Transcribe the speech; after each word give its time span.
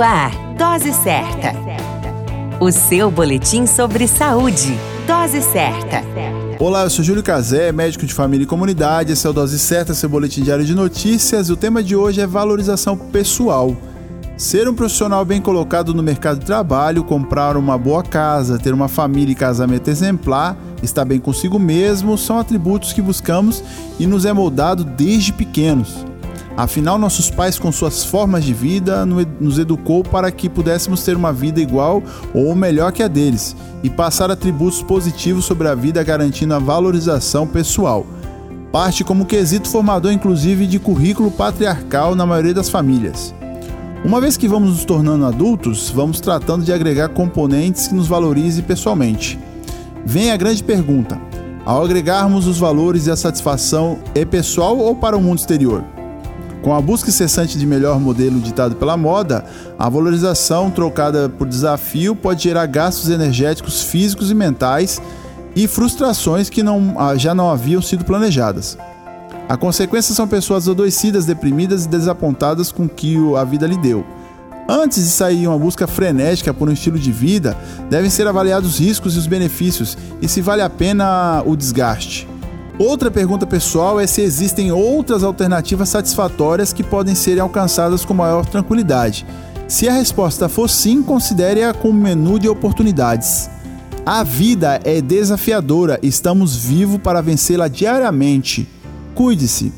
Ar, 0.00 0.30
Dose 0.56 0.92
Certa. 0.92 1.52
O 2.60 2.70
seu 2.70 3.10
boletim 3.10 3.66
sobre 3.66 4.06
saúde. 4.06 4.78
Dose 5.06 5.42
Certa. 5.42 6.02
Olá, 6.60 6.84
eu 6.84 6.90
sou 6.90 7.04
Júlio 7.04 7.22
Cazé, 7.22 7.72
médico 7.72 8.06
de 8.06 8.14
família 8.14 8.44
e 8.44 8.46
comunidade. 8.46 9.12
Esse 9.12 9.26
é 9.26 9.30
o 9.30 9.32
Dose 9.32 9.58
Certa, 9.58 9.94
seu 9.94 10.08
boletim 10.08 10.42
diário 10.42 10.64
de 10.64 10.74
notícias. 10.74 11.48
E 11.48 11.52
o 11.52 11.56
tema 11.56 11.82
de 11.82 11.96
hoje 11.96 12.20
é 12.20 12.26
valorização 12.26 12.96
pessoal. 12.96 13.76
Ser 14.36 14.68
um 14.68 14.74
profissional 14.74 15.24
bem 15.24 15.40
colocado 15.40 15.92
no 15.92 16.02
mercado 16.02 16.38
de 16.38 16.46
trabalho, 16.46 17.02
comprar 17.02 17.56
uma 17.56 17.76
boa 17.76 18.04
casa, 18.04 18.58
ter 18.58 18.72
uma 18.72 18.86
família 18.86 19.32
e 19.32 19.34
casamento 19.34 19.88
exemplar, 19.88 20.56
estar 20.80 21.04
bem 21.04 21.18
consigo 21.18 21.58
mesmo, 21.58 22.16
são 22.16 22.38
atributos 22.38 22.92
que 22.92 23.02
buscamos 23.02 23.64
e 23.98 24.06
nos 24.06 24.24
é 24.24 24.32
moldado 24.32 24.84
desde 24.84 25.32
pequenos. 25.32 26.07
Afinal, 26.58 26.98
nossos 26.98 27.30
pais, 27.30 27.56
com 27.56 27.70
suas 27.70 28.04
formas 28.04 28.42
de 28.42 28.52
vida, 28.52 29.06
nos 29.06 29.60
educou 29.60 30.02
para 30.02 30.28
que 30.32 30.48
pudéssemos 30.48 31.04
ter 31.04 31.14
uma 31.14 31.32
vida 31.32 31.60
igual 31.60 32.02
ou 32.34 32.52
melhor 32.52 32.90
que 32.90 33.00
a 33.00 33.06
deles 33.06 33.54
e 33.80 33.88
passar 33.88 34.28
atributos 34.28 34.82
positivos 34.82 35.44
sobre 35.44 35.68
a 35.68 35.74
vida, 35.76 36.02
garantindo 36.02 36.52
a 36.52 36.58
valorização 36.58 37.46
pessoal. 37.46 38.04
Parte 38.72 39.04
como 39.04 39.24
quesito 39.24 39.68
formador, 39.68 40.10
inclusive, 40.10 40.66
de 40.66 40.80
currículo 40.80 41.30
patriarcal 41.30 42.16
na 42.16 42.26
maioria 42.26 42.54
das 42.54 42.68
famílias. 42.68 43.32
Uma 44.04 44.20
vez 44.20 44.36
que 44.36 44.48
vamos 44.48 44.70
nos 44.70 44.84
tornando 44.84 45.26
adultos, 45.26 45.90
vamos 45.90 46.18
tratando 46.18 46.64
de 46.64 46.72
agregar 46.72 47.10
componentes 47.10 47.86
que 47.86 47.94
nos 47.94 48.08
valorize 48.08 48.62
pessoalmente. 48.62 49.38
Vem 50.04 50.32
a 50.32 50.36
grande 50.36 50.64
pergunta: 50.64 51.20
ao 51.64 51.84
agregarmos 51.84 52.48
os 52.48 52.58
valores 52.58 53.06
e 53.06 53.12
a 53.12 53.16
satisfação, 53.16 54.00
é 54.12 54.24
pessoal 54.24 54.76
ou 54.76 54.96
para 54.96 55.16
o 55.16 55.20
mundo 55.22 55.38
exterior? 55.38 55.84
Com 56.62 56.74
a 56.74 56.80
busca 56.80 57.08
incessante 57.08 57.56
de 57.56 57.64
melhor 57.64 58.00
modelo 58.00 58.40
ditado 58.40 58.74
pela 58.76 58.96
moda, 58.96 59.44
a 59.78 59.88
valorização 59.88 60.70
trocada 60.70 61.28
por 61.28 61.46
desafio 61.46 62.16
pode 62.16 62.42
gerar 62.42 62.66
gastos 62.66 63.08
energéticos 63.08 63.82
físicos 63.82 64.30
e 64.30 64.34
mentais 64.34 65.00
e 65.54 65.66
frustrações 65.68 66.50
que 66.50 66.62
não, 66.62 66.94
ah, 66.98 67.16
já 67.16 67.34
não 67.34 67.50
haviam 67.50 67.80
sido 67.80 68.04
planejadas. 68.04 68.76
A 69.48 69.56
consequência 69.56 70.14
são 70.14 70.28
pessoas 70.28 70.68
adoecidas, 70.68 71.24
deprimidas 71.24 71.84
e 71.84 71.88
desapontadas 71.88 72.70
com 72.70 72.84
o 72.84 72.88
que 72.88 73.16
a 73.36 73.44
vida 73.44 73.66
lhe 73.66 73.78
deu. 73.78 74.04
Antes 74.68 75.02
de 75.02 75.08
sair 75.08 75.46
uma 75.46 75.58
busca 75.58 75.86
frenética 75.86 76.52
por 76.52 76.68
um 76.68 76.72
estilo 76.72 76.98
de 76.98 77.10
vida, 77.10 77.56
devem 77.88 78.10
ser 78.10 78.26
avaliados 78.26 78.72
os 78.72 78.78
riscos 78.78 79.14
e 79.14 79.18
os 79.18 79.26
benefícios 79.26 79.96
e 80.20 80.28
se 80.28 80.42
vale 80.42 80.60
a 80.60 80.68
pena 80.68 81.42
o 81.46 81.56
desgaste. 81.56 82.28
Outra 82.78 83.10
pergunta 83.10 83.44
pessoal 83.44 83.98
é 83.98 84.06
se 84.06 84.20
existem 84.20 84.70
outras 84.70 85.24
alternativas 85.24 85.88
satisfatórias 85.88 86.72
que 86.72 86.84
podem 86.84 87.12
ser 87.12 87.40
alcançadas 87.40 88.04
com 88.04 88.14
maior 88.14 88.46
tranquilidade. 88.46 89.26
Se 89.66 89.88
a 89.88 89.92
resposta 89.92 90.48
for 90.48 90.70
sim, 90.70 91.02
considere-a 91.02 91.74
como 91.74 92.00
menu 92.00 92.38
de 92.38 92.48
oportunidades. 92.48 93.50
A 94.06 94.22
vida 94.22 94.80
é 94.84 95.00
desafiadora, 95.00 95.98
estamos 96.04 96.56
vivos 96.56 97.00
para 97.00 97.20
vencê-la 97.20 97.66
diariamente. 97.66 98.68
Cuide-se. 99.12 99.72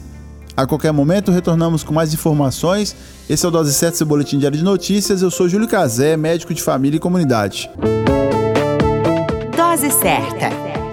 A 0.55 0.67
qualquer 0.67 0.93
momento 0.93 1.33
retornamos 1.33 1.83
com 1.83 1.95
mais 1.95 2.13
informações. 2.13 2.95
Esse 3.31 3.47
é 3.47 3.49
o 3.49 3.53
Dose 3.53 3.73
7, 3.73 3.97
seu 3.97 4.07
boletim 4.07 4.39
diário 4.39 4.59
de 4.59 4.63
notícias. 4.63 5.23
Eu 5.23 5.31
sou 5.31 5.49
Júlio 5.49 5.67
Cazé, 5.67 6.19
médico 6.19 6.53
de 6.53 6.63
família 6.63 6.99
e 6.99 7.01
comunidade. 7.01 7.71
Dose 9.57 9.91
certa 9.91 10.70